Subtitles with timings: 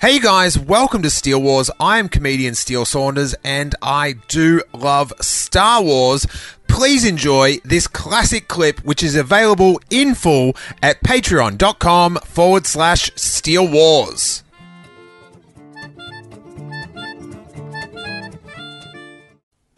[0.00, 1.72] Hey guys, welcome to Steele Wars.
[1.80, 6.24] I am comedian Steele Saunders and I do love Star Wars.
[6.68, 13.66] Please enjoy this classic clip, which is available in full at patreon.com forward slash Steele
[13.66, 14.44] Wars.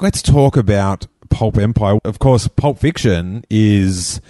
[0.01, 1.99] Let's talk about Pulp Empire.
[2.05, 4.21] Of course, Pulp Fiction is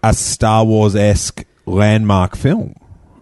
[0.00, 2.76] a Star Wars esque landmark film.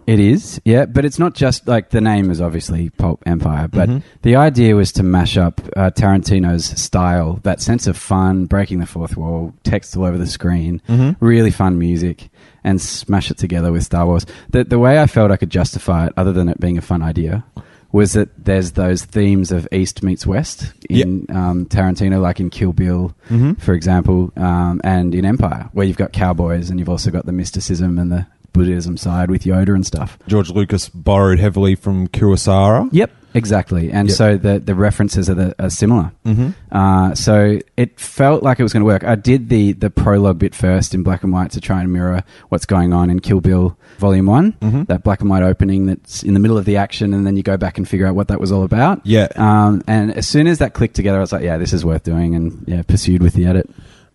[0.09, 3.87] It is, yeah, but it's not just like the name is obviously Pulp Empire, but
[4.23, 8.87] the idea was to mash up uh, Tarantino's style, that sense of fun, breaking the
[8.87, 10.81] fourth wall, text all over the screen,
[11.19, 12.29] really fun music,
[12.63, 14.25] and smash it together with Star Wars.
[14.49, 17.03] The, the way I felt I could justify it, other than it being a fun
[17.03, 17.45] idea,
[17.91, 22.73] was that there's those themes of East meets West in um, Tarantino, like in Kill
[22.73, 23.13] Bill,
[23.59, 27.31] for example, um, and in Empire, where you've got cowboys and you've also got the
[27.31, 30.17] mysticism and the Buddhism side with Yoda and stuff.
[30.27, 32.89] George Lucas borrowed heavily from Kurosawa.
[32.91, 33.91] Yep, exactly.
[33.91, 34.17] And Yep.
[34.17, 36.11] so the the references are, the, are similar.
[36.25, 36.49] Mm-hmm.
[36.71, 39.03] Uh, so it felt like it was going to work.
[39.03, 42.23] I did the the prologue bit first in black and white to try and mirror
[42.49, 44.53] what's going on in Kill Bill Volume One.
[44.53, 44.83] Mm-hmm.
[44.83, 47.43] That black and white opening that's in the middle of the action, and then you
[47.43, 49.01] go back and figure out what that was all about.
[49.05, 49.27] Yeah.
[49.35, 52.03] Um, and as soon as that clicked together, I was like, yeah, this is worth
[52.03, 53.69] doing, and yeah, pursued with the edit.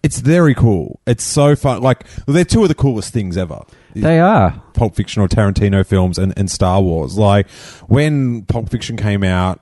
[0.05, 1.01] It's very cool.
[1.07, 1.81] It's so fun.
[1.81, 3.63] Like, they're two of the coolest things ever.
[3.95, 4.63] They are.
[4.75, 7.17] Pulp Fiction or Tarantino films and, and Star Wars.
[7.17, 7.49] Like,
[7.89, 9.61] when Pulp Fiction came out,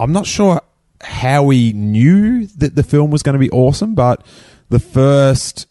[0.00, 0.62] I'm not sure
[1.02, 4.24] how we knew that the film was going to be awesome, but
[4.70, 5.66] the first,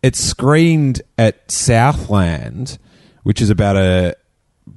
[0.00, 2.78] it screened at Southland,
[3.24, 4.14] which is about a,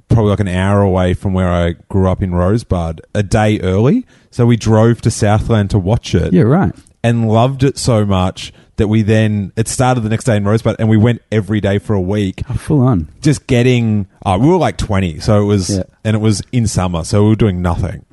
[0.08, 4.04] probably like an hour away from where I grew up in Rosebud, a day early.
[4.32, 6.74] So we drove to Southland to watch it Yeah, right.
[7.04, 10.76] And loved it so much that we then it started the next day in Rosebud
[10.78, 13.08] and we went every day for a week Oh, full on.
[13.20, 15.82] just getting uh, we were like 20 so it was Yeah.
[16.04, 18.04] and it was in summer so we were doing nothing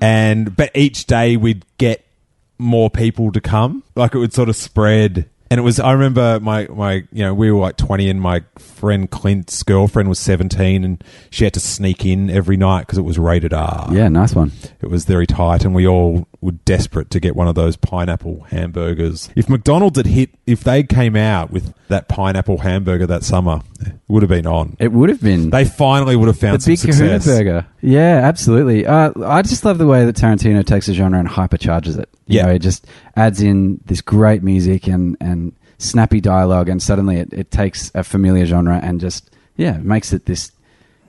[0.00, 2.04] and but each day we'd get
[2.58, 6.38] more people to come like it would sort of spread and it was i remember
[6.40, 10.84] my my you know we were like 20 and my friend clint's girlfriend was 17
[10.84, 14.34] and she had to sneak in every night because it was rated r Yeah, nice
[14.34, 14.52] one.
[14.80, 18.42] it was very tight, and we all were desperate to get one of those pineapple
[18.50, 19.30] hamburgers.
[19.34, 23.94] If McDonald's had hit, if they came out with that pineapple hamburger that summer, it
[24.08, 24.76] would have been on.
[24.78, 25.50] It would have been.
[25.50, 27.38] They finally would have found the big some Kahuna success.
[27.38, 27.66] burger.
[27.82, 28.86] Yeah, absolutely.
[28.86, 32.08] Uh, I just love the way that Tarantino takes a genre and hypercharges it.
[32.26, 32.46] You Yeah.
[32.46, 32.86] know, it just
[33.16, 38.02] adds in this great music and, and snappy dialogue, and suddenly it, it takes a
[38.02, 40.52] familiar genre and just, yeah, makes it this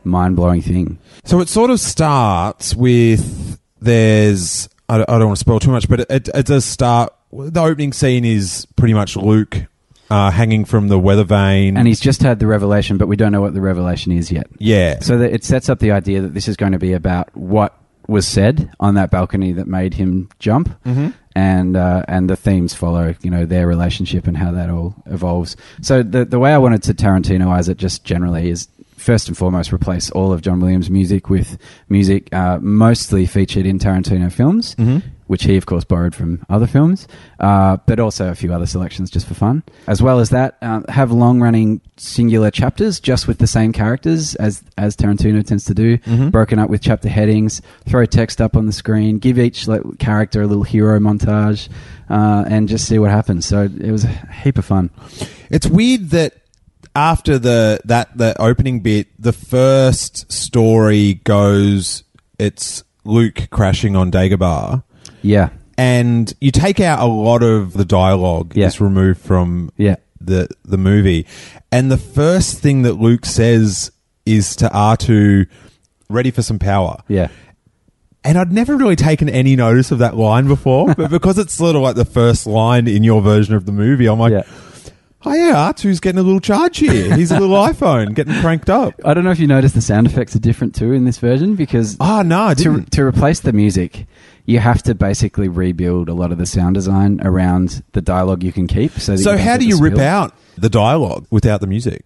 [0.04, 1.00] mind blowing thing.
[1.26, 5.72] So it sort of starts with there's I don't, I don't want to spoil too
[5.72, 7.14] much, but it, it, it does start.
[7.32, 9.64] The opening scene is pretty much Luke
[10.10, 13.32] uh, hanging from the weather vane, And he's just had the revelation, but we don't
[13.32, 14.48] know what the revelation is yet.
[14.60, 17.30] yeah, So that it sets up the idea that this is going to be about
[17.36, 17.74] what
[18.08, 21.10] was said on that balcony that made him jump, Mm-hmm.
[21.36, 25.58] and uh, and the themes follow, you know, their relationship and how that all evolves.
[25.82, 29.74] So the the way I wanted to Tarantinoize it, just generally, is first and foremost
[29.74, 31.58] replace all of John Williams' music with
[31.90, 34.76] music uh, mostly featured in Tarantino films.
[35.28, 37.08] Which he, of course, borrowed from other films,
[37.40, 39.64] uh, but also a few other selections just for fun.
[39.86, 44.64] As well as that, um, have long-running singular chapters just with the same characters as
[44.78, 45.98] as Tarantino tends to do,
[46.30, 47.62] broken up with chapter headings.
[47.86, 51.70] Throw text up on the screen, give each like, character a little hero montage,
[52.10, 53.46] uh, and just see what happens.
[53.46, 54.90] So it was a heap of fun.
[55.50, 56.36] It's weird that
[56.96, 62.04] after the that the opening bit, the first story goes
[62.40, 64.84] it's Luke crashing on Dagobah,
[65.22, 68.66] Yeah, and you take out a lot of the dialogue Yeah.
[68.66, 69.96] that's removed from Yeah.
[70.22, 71.26] the the movie,
[71.72, 73.92] and the first thing that Luke says
[74.26, 75.46] is to R two,
[76.10, 77.28] "Ready for some power." yeah.
[78.24, 81.78] And I'd never really taken any notice of that line before, but because it's sort
[81.78, 84.42] of like the first line in your version of the movie, I'm like, Yeah.
[85.26, 87.16] Oh yeah, R2's getting a little charge here.
[87.16, 88.94] He's a little iPhone getting cranked up.
[89.04, 91.56] I don't know if you noticed the sound effects are different too in this version
[91.56, 92.92] because Oh no, I to, didn't.
[92.94, 94.06] to replace the music,
[94.46, 98.52] you have to basically rebuild a lot of the sound design around the dialogue you
[98.52, 98.92] can keep.
[98.94, 102.04] So, So how do you rip out the dialogue without the music?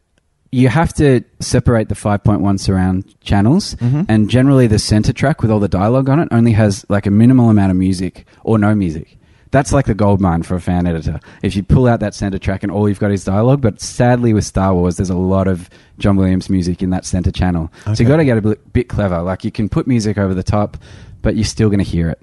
[0.53, 4.01] you have to separate the 5.1 surround channels, mm-hmm.
[4.09, 7.09] and generally the center track with all the dialogue on it only has like a
[7.11, 9.17] minimal amount of music or no music.
[9.51, 11.19] That's like the gold mine for a fan editor.
[11.43, 14.33] If you pull out that center track and all you've got is dialogue, but sadly
[14.33, 15.69] with Star Wars, there's a lot of
[15.99, 17.71] John Williams music in that center channel.
[17.83, 19.21] So you've got to get a bit, clever.
[19.21, 20.77] Like you can put music over the top,
[21.21, 22.21] but you're still going to hear it.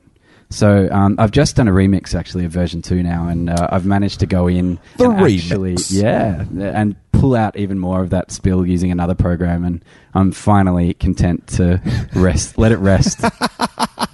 [0.51, 3.85] So um, I've just done a remix actually of version two now, and uh, I've
[3.85, 8.31] managed to go in The and actually, yeah, and pull out even more of that
[8.33, 9.85] spill using another program, and
[10.15, 11.83] I'm finally content to
[12.15, 13.21] rest, let it rest.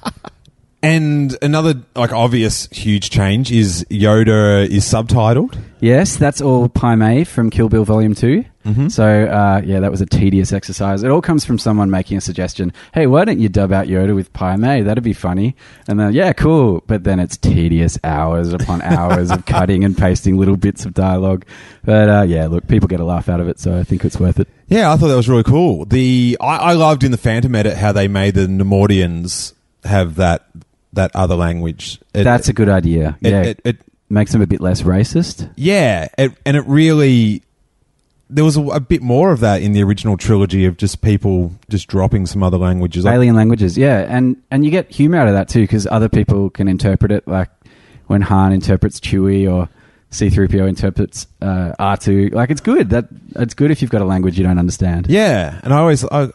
[0.94, 5.58] And another like obvious huge change is Yoda is subtitled.
[5.81, 8.44] yes, that's all Pai Mei from Kill Bill Volume 2
[8.88, 11.02] So uh, yeah, that was a tedious exercise.
[11.02, 12.73] It all comes from someone making a suggestion.
[12.93, 14.82] Hey, why don't you dub out Yoda with Pai Mei?
[14.82, 15.56] That'd be funny.
[15.88, 16.82] And then yeah, cool.
[16.87, 21.44] But then it's tedious hours upon hours of cutting and pasting little bits of dialogue.
[21.85, 24.20] But uh, yeah, look, people get a laugh out of it, so I think it's
[24.20, 24.49] worth it.
[24.69, 25.87] Yeah, I thought that was really cool.
[25.87, 29.55] The I, I loved in the Phantom edit how they made the Neimoidians
[29.85, 30.47] have that
[30.94, 32.00] that other language.
[32.12, 33.17] It- That's a good idea.
[33.20, 33.76] it, yeah, it, it,
[34.11, 35.50] makes them a bit less racist.
[35.56, 37.43] yeah, it, and it really
[38.31, 41.52] there was a, a bit more of that in the original trilogy of just people
[41.69, 43.06] just dropping some other languages.
[43.06, 46.50] Alien languages, yeah, and and you get humor out of that too because other people
[46.50, 47.49] can interpret it, like
[48.06, 49.69] when Han interprets Chewie or
[50.11, 52.32] C-3PO interprets uh, R2.
[52.32, 52.90] Like it's good.
[52.90, 53.06] That
[53.37, 55.06] it's good if you've got a language you don't understand.
[55.08, 56.29] Yeah, and I always I,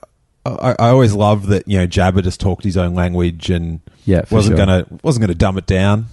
[0.45, 4.23] I, I always love that you know Jabba just talked his own language and Yeah,
[4.31, 4.65] wasn't sure.
[4.65, 6.07] gonna wasn't gonna dumb it down.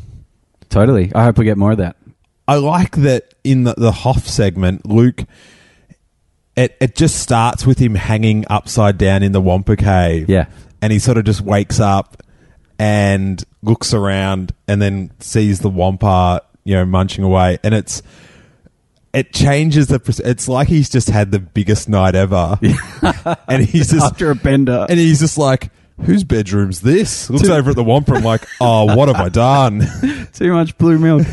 [0.69, 1.11] Totally.
[1.15, 1.97] I hope we get more of that.
[2.49, 5.23] I like that in the, the Hoth segment, Luke.
[6.57, 10.29] It it just starts with him hanging upside down in the Wampa cave.
[10.29, 10.47] Yeah.
[10.83, 12.23] and he sort of just wakes up
[12.79, 18.03] and looks around and then sees the Wampa, you know, munching away, and it's.
[19.15, 19.99] It changes the.
[20.27, 22.59] It's like he's just had the biggest night ever,
[23.49, 24.85] and he's just After a bender.
[24.91, 25.71] and he's just like,
[26.05, 28.15] "Whose bedroom's this?" Looks over at the Wampa.
[28.15, 29.87] I'm like, "Oh, what have I done?"
[30.33, 31.27] Too much blue milk.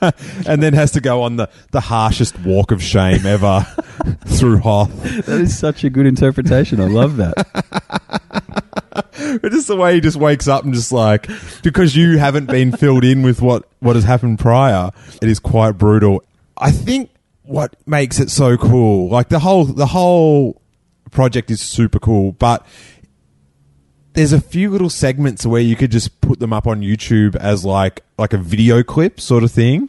[0.46, 3.66] and then has to go on the, the harshest walk of shame ever
[4.26, 5.02] through Hoth.
[5.02, 6.80] that is such a good interpretation.
[6.80, 7.36] I love that.
[9.40, 11.28] But just the way he just wakes up and just like
[11.62, 14.90] because you haven't been filled in with what, what has happened prior,
[15.22, 16.22] it is quite brutal.
[16.58, 17.10] I think
[17.42, 20.60] what makes it so cool, like the whole the whole
[21.10, 22.66] project is super cool, but
[24.14, 27.64] there's a few little segments where you could just put them up on YouTube as
[27.64, 29.88] like like a video clip sort of thing.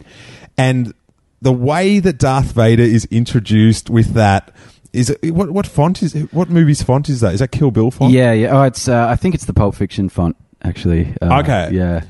[0.58, 0.94] And
[1.42, 4.52] the way that Darth Vader is introduced with that
[4.94, 7.34] is it, what what font is what movie's font is that?
[7.34, 8.14] Is that Kill Bill font?
[8.14, 8.58] yeah, yeah.
[8.60, 8.88] Oh, it's.
[8.88, 10.36] Uh, I think it's the Pulp Fiction font.
[10.64, 11.14] Actually.
[11.22, 11.70] Uh, Okay.
[11.72, 12.04] Yeah.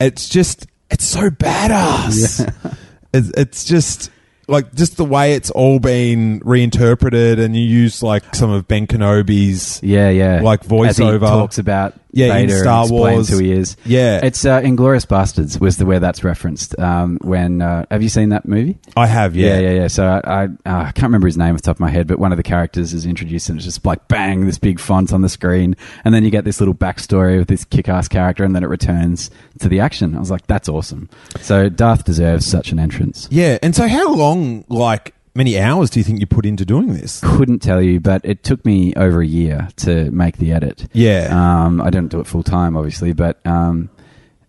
[0.00, 2.76] It's just it's so badass.
[3.14, 4.10] it's, it's just
[4.50, 8.86] like just the way it's all been reinterpreted, and you use like some of Ben
[8.86, 10.40] Kenobi's Yeah, yeah.
[10.42, 11.20] Like voiceover.
[11.20, 13.28] talks about Yeah, in Star Wars.
[13.28, 13.76] who he is.
[13.84, 14.20] Yeah.
[14.22, 16.78] it's uh, Inglourious Basterds was the where that's referenced.
[16.78, 18.78] Um, when uh, have you seen that movie?
[18.96, 19.80] I have, yeah, yeah, yeah.
[19.82, 19.86] yeah.
[19.88, 22.06] So I, I, uh, I can't remember his name off the top of my head,
[22.06, 25.12] but one of the characters is introduced, and it's just like bang, this big font
[25.12, 28.54] on the screen, and then you get this little backstory of this kick-ass character, and
[28.54, 29.30] then it returns
[29.60, 30.16] to the action.
[30.16, 31.08] I was like, that's awesome.
[31.40, 33.28] So Darth deserves such an entrance.
[33.30, 36.94] Yeah, and so how long, like many hours, do you think you put into doing
[36.94, 37.20] this?
[37.22, 40.86] Couldn't tell you, but it took me over a year to make the edit.
[40.92, 41.28] Yeah.
[41.30, 43.88] Um, I didn't do it full time, obviously, but um,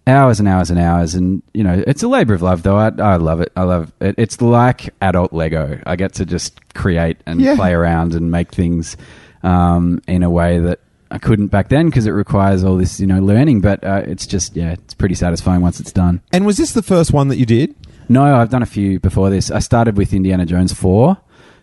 [0.08, 1.16] hours and hours and hours.
[1.16, 2.78] And, you know, it's a labor of love, though.
[2.78, 3.52] I, I love it.
[3.56, 4.16] I love it.
[4.18, 5.80] It's like adult Lego.
[5.86, 7.56] I get to just create and Yeah.
[7.56, 8.98] play around and make things
[9.44, 13.08] um, in a way that I couldn't back then because it requires all this, you
[13.08, 13.62] know, learning.
[13.62, 16.22] But uh, it's just, yeah, it's pretty satisfying once it's done.
[16.32, 17.76] And was this the first one that you did?
[18.10, 19.52] No, I've done a few before this.
[19.52, 21.18] I started with Indiana Jones 4.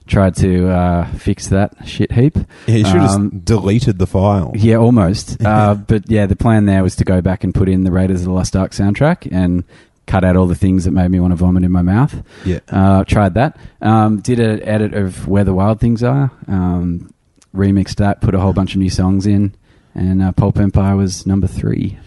[0.06, 2.36] Tried to uh, fix that shit heap.
[2.66, 4.52] Yeah, you should have Um, deleted the file.
[4.54, 5.42] yeah, almost.
[5.44, 8.20] uh, but yeah, the plan there was to go back and put in the Raiders
[8.20, 9.64] of the Lost Ark soundtrack and
[10.06, 12.22] cut out all the things that made me want to vomit in my mouth.
[12.46, 12.60] Yeah.
[12.70, 13.58] Uh, tried that.
[13.82, 16.30] Um, did an edit of Where the Wild Things Are.
[16.46, 17.12] Um,
[17.54, 19.54] remixed that, put a whole bunch of new songs in.
[19.94, 21.98] And uh, Pulp Empire was number three.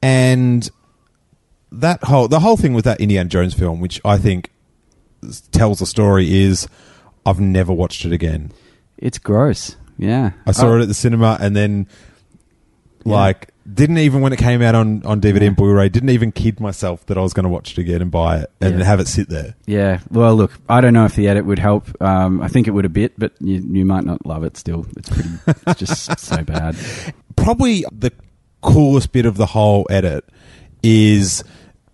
[0.00, 0.70] and
[1.72, 4.50] that whole the whole thing with that Indiana Jones film, which I think
[5.52, 6.68] tells the story, is
[7.26, 8.52] I've never watched it again.
[8.96, 9.76] It's gross.
[9.98, 10.30] Yeah.
[10.46, 11.86] I saw Oh, it at the cinema, and then
[13.04, 13.14] Yeah.
[13.14, 15.46] like didn't even when it came out on on DVD Yeah.
[15.48, 18.10] and Blu-ray, didn't even kid myself that I was going to watch it again and
[18.10, 18.84] buy it and Yeah.
[18.86, 19.56] have it sit there.
[19.66, 20.00] Yeah.
[20.10, 21.86] Well, look, I don't know if the edit would help.
[22.00, 24.86] Um, I think it would a bit, but you, you might not love it still.
[24.96, 25.28] It's pretty,
[25.66, 26.76] it's just so bad.
[27.36, 28.10] Probably the
[28.62, 30.24] coolest bit of the whole edit
[30.82, 31.44] is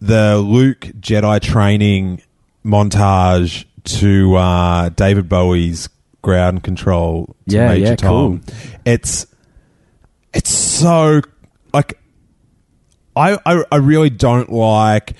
[0.01, 2.23] the Luke Jedi training
[2.65, 5.89] montage to uh, David Bowie's
[6.23, 8.41] ground control to Yeah, Major yeah, Tom.
[8.41, 8.55] cool.
[8.85, 9.27] It's
[10.33, 11.21] it's so
[11.73, 11.99] like
[13.17, 15.15] I, I I really don't like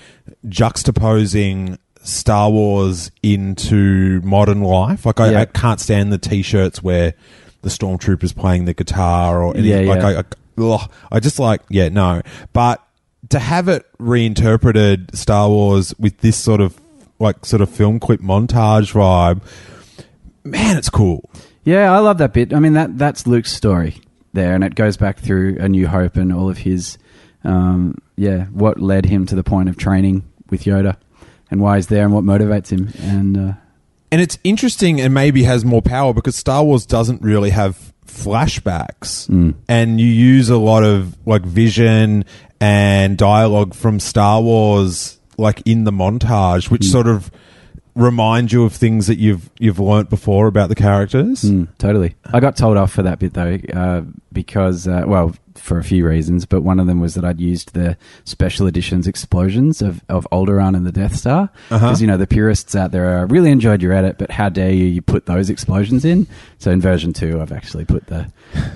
[0.47, 5.05] juxtaposing Star Wars into modern life.
[5.05, 5.41] Like I, Yeah.
[5.41, 7.13] I can't stand the t-shirts where
[7.61, 10.07] the stormtroopers playing the guitar or any, Yeah, like yeah.
[10.07, 10.23] I, I
[10.75, 12.21] ugh, I just like yeah no,
[12.53, 12.81] but
[13.29, 16.79] to have it reinterpreted Star Wars with this sort of
[17.19, 19.41] like sort of film clip montage vibe,
[20.43, 21.29] man, it's cool.
[21.63, 22.53] Yeah, I love that bit.
[22.53, 24.01] I mean, that that's Luke's story
[24.33, 26.97] there, and it goes back through A New Hope and all of his,
[27.43, 30.97] um, yeah, what led him to the point of training with Yoda,
[31.49, 32.89] and why he's there, and what motivates him.
[33.01, 33.53] And uh,
[34.11, 39.27] And it's interesting and maybe has more power because Star Wars doesn't really have flashbacks.
[39.67, 42.25] And you use a lot of like vision
[42.65, 46.91] and dialogue from Star Wars like in the montage, which hmm.
[46.91, 47.29] sort of
[47.95, 51.43] remind you of things that you've you've learnt before about the characters.
[51.43, 54.01] mm, totally, I got told off for that bit though, uh,
[54.33, 57.73] because uh, well, for a few reasons, but one of them was that I'd used
[57.73, 62.27] the special editions explosions of of Alderaan and the Death Star, because you know the
[62.27, 65.49] purists out there are really enjoyed your edit, but how dare you you put those
[65.49, 66.27] explosions in?
[66.59, 68.31] So in version two, I've actually put the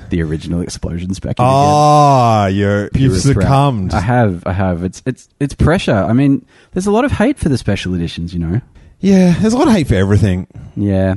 [0.09, 1.45] the original explosions back in.
[1.45, 3.41] Ah, you're you've purist route.
[3.43, 3.93] succumbed.
[3.93, 4.83] I have, I have.
[4.83, 5.93] It's it's it's pressure.
[5.93, 8.61] I mean, there's a lot of hate for the special editions, you know.
[9.00, 10.48] Yeah, there's a lot of hate for everything.
[10.75, 11.15] Yeah,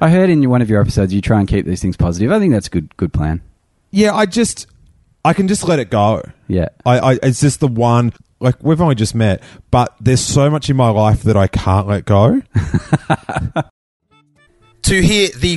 [0.00, 2.32] I heard in one of your episodes you try and keep these things positive.
[2.32, 3.42] I think that's a good good plan.
[3.90, 4.66] Yeah, I just
[5.24, 6.22] I can just let it go.
[6.46, 10.50] Yeah, I, I it's just the one like we've only just met, but there's so
[10.50, 12.42] much in my life that I can't let go.
[14.82, 15.56] to hear the